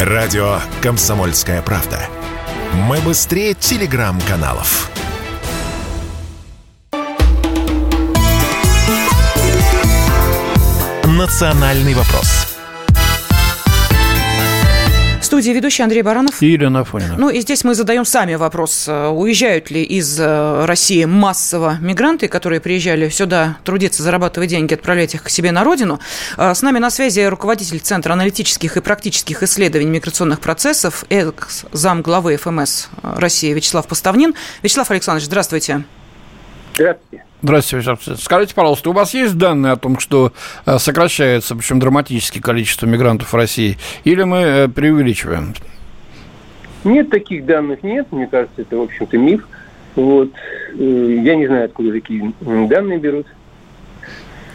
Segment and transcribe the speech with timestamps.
[0.00, 1.98] Радио «Комсомольская правда».
[2.74, 4.90] Мы быстрее телеграм-каналов.
[11.06, 12.45] «Национальный вопрос»
[15.36, 16.40] студии ведущий Андрей Баранов.
[16.40, 17.14] И Елена Афонина.
[17.18, 22.26] Ну и здесь мы задаем сами вопрос, э, уезжают ли из э, России массово мигранты,
[22.28, 26.00] которые приезжали сюда трудиться, зарабатывать деньги, отправлять их к себе на родину.
[26.38, 32.00] Э, с нами на связи руководитель Центра аналитических и практических исследований миграционных процессов, экс зам
[32.00, 34.34] главы ФМС России Вячеслав Поставнин.
[34.62, 35.84] Вячеслав Александрович, здравствуйте.
[36.72, 37.25] Здравствуйте.
[37.42, 37.96] Здравствуйте.
[38.16, 40.32] Скажите, пожалуйста, у вас есть данные о том, что
[40.64, 45.54] э, сокращается, причем драматически, количество мигрантов в России, или мы э, преувеличиваем?
[46.84, 48.06] Нет, таких данных нет.
[48.10, 49.46] Мне кажется, это, в общем-то, миф.
[49.96, 50.30] Вот.
[50.78, 53.26] Э, я не знаю, откуда такие данные берут.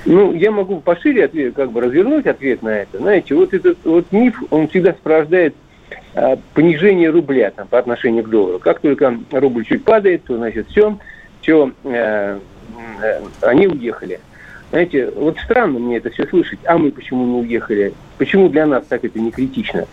[0.06, 2.98] Ну, я могу пошире ответ, как бы развернуть ответ на это.
[2.98, 5.56] Знаете, вот этот вот миф, он всегда сопровождает
[6.56, 8.60] понижение рубля там, по отношению к доллару.
[8.60, 10.98] Как только рубль чуть падает, то, значит, все,
[11.42, 11.72] все
[13.02, 14.20] Э, они уехали.
[14.70, 16.60] Знаете, вот странно мне это все слышать.
[16.66, 17.94] А мы почему не уехали?
[18.18, 19.86] Почему для нас так это не критично?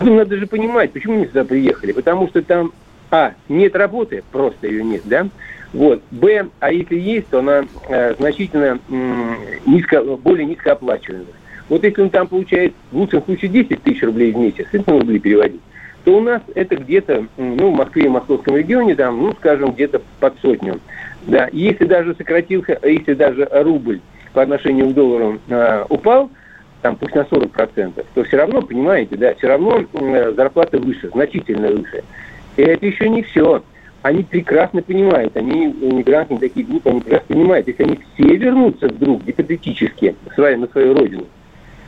[0.00, 1.92] Ну, надо же понимать, почему мы сюда приехали.
[1.92, 2.72] Потому что там,
[3.10, 5.28] а, нет работы, просто ее нет, да?
[5.72, 6.02] Вот.
[6.10, 9.34] Б, а если есть, то она э, значительно э,
[9.66, 11.26] низко, более низкооплачиваемая.
[11.68, 15.18] Вот если он там получает в лучшем случае 10 тысяч рублей в месяц, это рубли
[15.18, 15.60] переводить,
[16.06, 20.00] то у нас это где-то, ну, в Москве и Московском регионе, там, ну, скажем, где-то
[20.20, 20.78] под сотню.
[21.26, 24.00] Да, если даже сократился, если даже рубль
[24.32, 26.30] по отношению к доллару э, упал,
[26.82, 31.72] там пусть на 40%, то все равно, понимаете, да, все равно э, зарплата выше, значительно
[31.72, 32.04] выше.
[32.56, 33.64] И это еще не все.
[34.02, 38.86] Они прекрасно понимают, они, мигранты, не такие глупые, они прекрасно понимают, если они все вернутся
[38.86, 41.24] вдруг гипотетически на свою родину,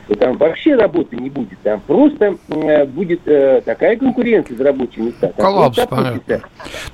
[0.09, 1.59] то там вообще работы не будет.
[1.61, 5.31] Там просто э, будет э, такая конкуренция за рабочие места.
[5.37, 6.41] Коллапс, понятно.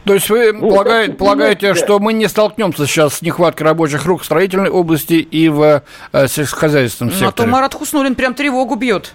[0.03, 1.75] То есть вы ну, полагаете, полагаете да.
[1.75, 6.27] что мы не столкнемся сейчас с нехваткой рабочих рук в строительной области и в э,
[6.27, 7.29] сельскохозяйственном секторе?
[7.29, 9.13] А то Марат Хуснулин прям тревогу бьет.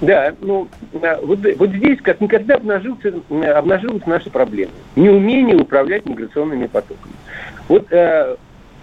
[0.00, 3.14] Да, ну, вот, вот здесь как никогда обнажился,
[3.54, 4.72] обнажилась наша проблема.
[4.94, 7.14] Неумение управлять миграционными потоками.
[7.68, 8.36] Вот э,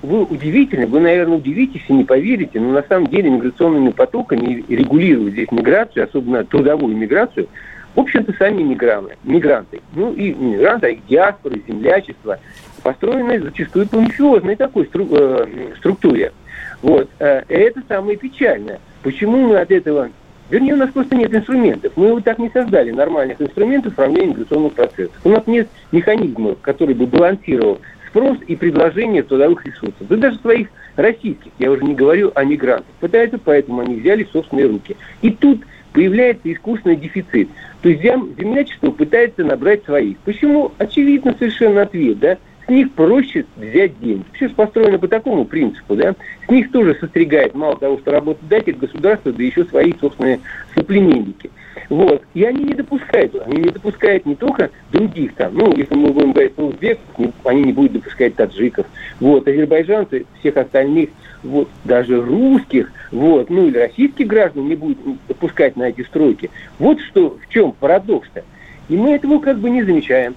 [0.04, 5.34] вы удивительны, вы, наверное, удивитесь и не поверите, но на самом деле миграционными потоками регулируют
[5.34, 7.48] здесь миграцию, особенно трудовую миграцию,
[7.96, 9.16] в общем-то, сами мигранты.
[9.24, 9.82] мигранты.
[9.96, 12.40] Ну и мигранты, а их диаспоры, землячество,
[12.84, 15.46] построенные зачастую по мафиозной такой стру, э,
[15.78, 16.34] структуре.
[16.82, 17.10] Вот.
[17.20, 18.80] Э, это самое печальное.
[19.04, 20.10] Почему мы от этого...
[20.50, 21.94] Вернее, у нас просто нет инструментов.
[21.96, 25.16] Мы вот так не создали нормальных инструментов управления миграционных процессов.
[25.24, 27.80] У нас нет механизмов, который бы балансировал
[28.14, 30.08] спрос и предложение трудовых ресурсов.
[30.08, 34.30] Да даже своих российских, я уже не говорю о мигрантах, пытаются, поэтому они взяли в
[34.30, 34.96] собственные руки.
[35.24, 35.62] И тут
[35.94, 37.50] появляется искусственный дефицит.
[37.82, 40.18] То есть землячество пытается набрать своих.
[40.20, 40.72] Почему?
[40.78, 42.38] Очевидно совершенно ответ, да?
[42.66, 44.24] С них проще взять деньги.
[44.34, 46.16] Все же построено по такому принципу, да?
[46.48, 50.40] С них тоже состригает мало того, что работодатель, государство, да еще свои собственные
[50.76, 51.50] соплеменники.
[51.94, 52.24] Вот.
[52.34, 56.32] И они не допускают, они не допускают не только других там, ну, если мы будем
[56.32, 57.04] говорить про узбеков,
[57.44, 58.88] они не будут допускать таджиков,
[59.20, 61.10] вот, азербайджанцы, всех остальных,
[61.44, 66.50] вот, даже русских, вот, ну, или российских граждан не будут допускать на эти стройки.
[66.80, 68.44] Вот что, в чем парадокс-то.
[68.90, 70.34] И мы этого как бы не замечаем.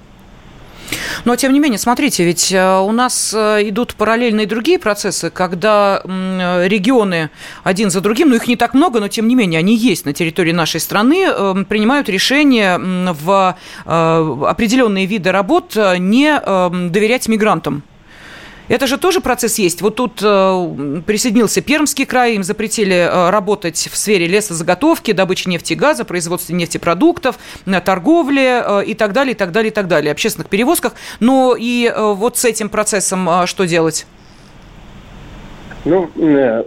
[1.24, 6.02] Но, тем не менее, смотрите, ведь э, у нас э, идут параллельные другие процессы, когда
[6.04, 7.30] регионы
[7.64, 10.12] один за другим, ну, их не так много, но, тем не менее, они есть на
[10.12, 17.82] территории нашей страны, эм, принимают решение в э, определенные виды работ не эм, доверять мигрантам.
[18.68, 19.80] Это же тоже процесс есть.
[19.80, 25.74] Вот тут э, присоединился Пермский край, им запретили э, работать в сфере лесозаготовки, добычи нефти
[25.74, 29.86] и газа, производства нефтепродуктов, на торговле э, и так далее, и так далее, и так
[29.86, 30.94] далее, общественных перевозках.
[31.20, 34.06] Но и э, вот с этим процессом э, что делать?
[35.84, 36.64] Ну, э,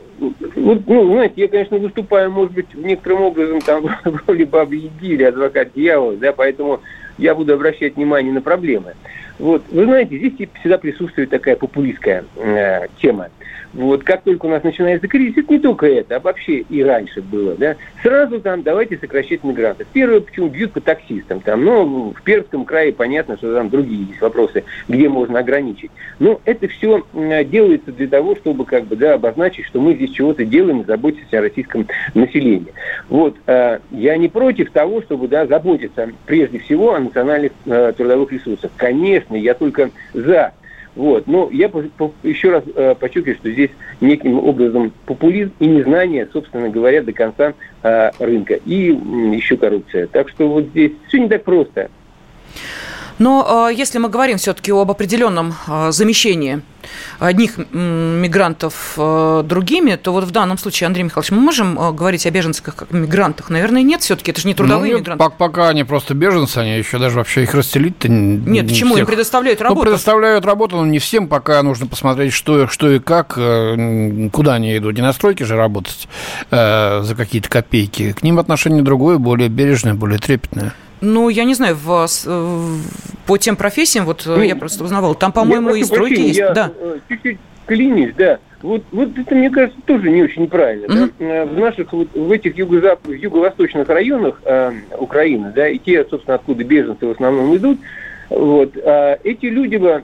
[0.55, 5.07] вот, ну, знаете, я, конечно, выступаю, может быть, некоторым образом там в роли бабы Яги
[5.13, 6.79] или адвокат дьявола, да, поэтому
[7.19, 8.95] я буду обращать внимание на проблемы.
[9.37, 13.29] Вот, вы знаете, здесь всегда присутствует такая популистская э, тема.
[13.73, 17.21] Вот как только у нас начинается кризис, это не только это, а вообще и раньше
[17.21, 19.87] было, да, сразу там давайте сокращать мигрантов.
[19.93, 24.21] Первое, почему бьют по таксистам, там, ну, в Пермском крае понятно, что там другие есть
[24.21, 25.91] вопросы, где можно ограничить.
[26.17, 30.45] Но это все делается для того, чтобы, как бы, да, обозначить, что мы здесь чего-то
[30.45, 32.73] делаем заботимся о российском населении.
[33.07, 38.31] Вот, э, я не против того, чтобы, да, заботиться прежде всего о национальных э, трудовых
[38.31, 38.71] ресурсах.
[38.77, 40.53] Конечно, я только за
[40.95, 41.27] Вот.
[41.27, 43.71] Но я по, по, еще раз э, подчеркиваю, что здесь
[44.01, 47.53] неким образом популизм и незнание, собственно говоря, до конца
[47.83, 48.55] э, рынка.
[48.65, 50.07] И э, еще коррупция.
[50.07, 51.89] Так что вот здесь все не так просто.
[53.19, 56.61] Но э, если мы говорим все-таки об определенном э, замещении
[57.19, 62.31] одних мигрантов э, другими, то вот в данном случае, Андрей Михайлович, мы можем говорить о
[62.31, 63.49] беженцах как мигрантах?
[63.49, 65.35] Наверное, нет все-таки, это же не трудовые ну, нет, мигранты.
[65.37, 68.93] Пока они просто беженцы, они еще даже вообще их расселить-то Нет, не почему?
[68.93, 69.01] Всех.
[69.01, 69.79] Им предоставляют работу.
[69.79, 74.77] Ну, предоставляют работу, но не всем, пока нужно посмотреть, что, что и как, куда они
[74.77, 74.95] идут.
[74.95, 76.07] Не на стройке же работать
[76.49, 78.13] э, за какие-то копейки.
[78.13, 80.73] К ним отношение другое, более бережное, более трепетное.
[81.01, 82.07] Ну, я не знаю, в,
[83.25, 86.39] по тем профессиям, вот ну, я просто узнавала, там, по-моему, и стройки есть.
[86.39, 86.71] Я да.
[86.77, 88.39] Э, чуть-чуть клянусь, да.
[88.61, 90.85] Вот, вот это, мне кажется, тоже не очень правильно.
[90.85, 91.13] Mm-hmm.
[91.19, 91.45] Да?
[91.45, 97.05] В наших, вот, в этих юго-восточных районах э, Украины, да, и те, собственно, откуда беженцы
[97.05, 97.79] в основном идут,
[98.29, 100.03] вот, э, эти люди бы,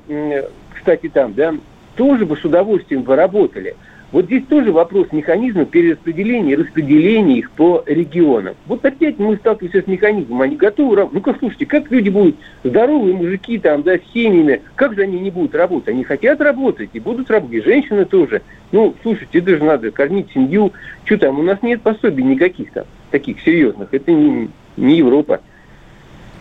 [0.74, 1.54] кстати, там, да,
[1.96, 3.76] тоже бы с удовольствием бы работали.
[4.16, 8.56] Вот здесь тоже вопрос механизма перераспределения и распределения их по регионам.
[8.66, 10.42] Вот опять мы сталкиваемся с механизмом.
[10.42, 15.02] Они готовы Ну-ка, слушайте, как люди будут, здоровые мужики там, да, с семьями, как же
[15.02, 15.90] они не будут работать?
[15.90, 17.58] Они хотят работать и будут работать.
[17.58, 18.42] И женщины тоже.
[18.72, 20.72] Ну, слушайте, это же надо кормить семью.
[21.04, 23.90] Что там, у нас нет пособий никаких там, таких серьезных.
[23.94, 24.48] Это не,
[24.78, 25.42] не Европа.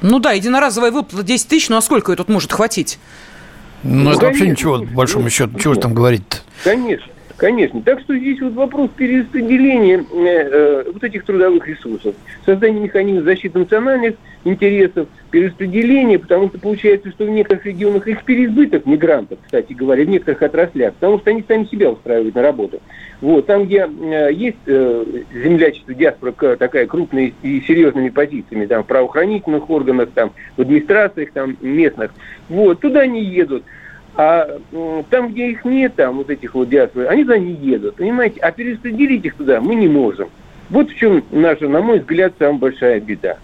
[0.01, 3.01] Ну да, единоразовая выплата 10 тысяч, ну а сколько ее тут может хватить?
[3.83, 6.37] Ну, ну это вообще ничего, по большому счету, чего там говорить-то?
[6.63, 7.14] Конечно.
[7.37, 7.83] Конечно.
[7.83, 12.15] Так что здесь вот вопрос перераспределения э, э, вот этих трудовых ресурсов,
[12.47, 14.15] создание механизма защиты национальных
[14.45, 20.09] интересов, перераспределение, потому что получается, что в некоторых регионах их переизбыток мигрантов, кстати говоря, в
[20.09, 22.81] некоторых отраслях, потому что они сами себя устраивают на работу.
[23.21, 28.87] Вот, там, где э, есть э, землячество, диаспора такая крупная и серьезными позициями, там, в
[28.87, 32.13] правоохранительных органах, там, в администрациях там, местных,
[32.49, 33.65] вот, туда они едут.
[34.17, 34.59] А
[35.11, 38.41] там, где их нет, там вот этих вот диаспор, они туда не едут, понимаете?
[38.41, 40.29] А перераспределить их туда мы не можем.
[40.71, 43.39] Вот в чем наша, на мой взгляд, самая большая беда.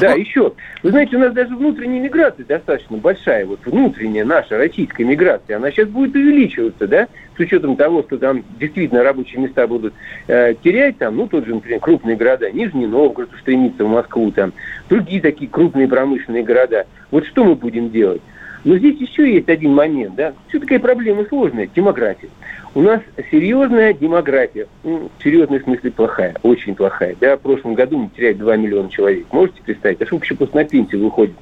[0.00, 0.52] Да, еще.
[0.82, 3.46] Вы знаете, у нас даже внутренняя миграция достаточно большая.
[3.46, 8.44] Вот внутренняя наша российская миграция, она сейчас будет увеличиваться, да, с учетом того, что там
[8.58, 9.94] действительно рабочие места будут
[10.26, 14.52] э, терять, там, ну, тот же, например, крупные города, Нижний Новгород стремится в Москву, там,
[14.88, 16.86] другие такие крупные промышленные города.
[17.10, 18.22] Вот что мы будем делать?
[18.64, 20.34] Но здесь еще есть один момент, да.
[20.48, 22.30] Все такая проблема сложная, демография.
[22.74, 27.16] У нас серьезная демография, ну, в серьезном смысле плохая, очень плохая.
[27.20, 29.26] Да, в прошлом году мы теряли 2 миллиона человек.
[29.32, 30.00] Можете представить?
[30.02, 31.34] А сколько еще просто на пенсию выходит?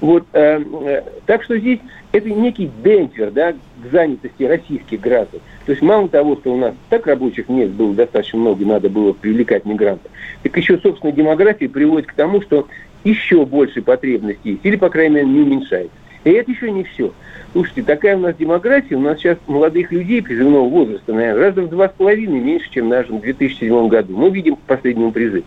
[0.00, 1.78] Вот, э, э, так что здесь
[2.10, 3.56] это некий демпфер да, к
[3.92, 5.40] занятости российских граждан.
[5.64, 9.12] То есть мало того, что у нас так рабочих мест было достаточно много, надо было
[9.12, 10.10] привлекать мигрантов,
[10.42, 12.66] так еще, собственно, демография приводит к тому, что
[13.04, 15.96] еще больше потребностей есть, или, по крайней мере, не уменьшается.
[16.24, 17.12] И это еще не все.
[17.52, 21.68] Слушайте, такая у нас демография, у нас сейчас молодых людей призывного возраста, наверное, раза в
[21.68, 24.16] два с половиной меньше, чем в нашем 2007 году.
[24.16, 25.44] Мы видим по последнему призыву.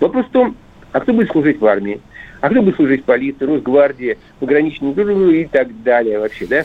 [0.00, 0.56] Вопрос в том,
[0.92, 2.00] а кто будет служить в армии?
[2.40, 6.62] А кто будет служить в полиции, Росгвардии, пограничной службе и так далее вообще, да?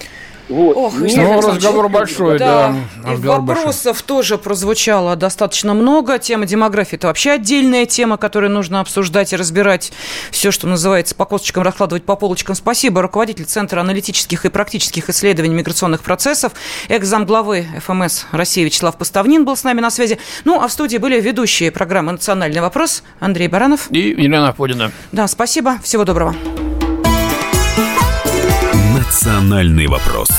[0.49, 0.75] Вот.
[0.75, 2.75] Ох, ну, разговор большой, да.
[3.03, 3.11] да.
[3.11, 4.07] Разговор вопросов большой.
[4.07, 6.19] тоже прозвучало достаточно много.
[6.19, 9.93] Тема демографии– это вообще отдельная тема, которую нужно обсуждать и разбирать.
[10.31, 12.55] Все, что называется, по косточкам раскладывать по полочкам.
[12.55, 13.01] Спасибо.
[13.01, 16.53] Руководитель Центра аналитических и практических исследований миграционных процессов,
[16.89, 20.19] экс-зам главы ФМС России Вячеслав Поставнин был с нами на связи.
[20.43, 23.87] Ну, а в студии были ведущие программы «Национальный вопрос» Андрей Баранов.
[23.91, 24.91] И Елена Фодина.
[25.11, 25.79] Да, спасибо.
[25.83, 26.35] Всего доброго.
[28.93, 30.32] «Национальный вопрос».